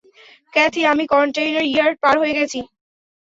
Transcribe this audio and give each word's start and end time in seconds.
Kathy, 0.53 0.81
আমি 0.91 1.03
container 1.11 1.65
yard 1.67 1.95
পার 2.03 2.15
হয়ে 2.21 2.37
গেছি। 2.39 2.59